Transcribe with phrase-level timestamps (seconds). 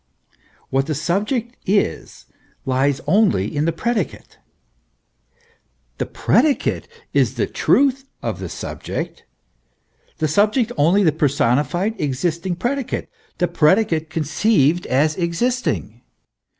[0.71, 2.25] What the subject is,
[2.65, 4.39] lies only in the predicate;
[5.99, 9.25] the predicate is the truth of the subject
[10.17, 16.01] the subject only the personified, existing predi cate, the predicate conceived as existing.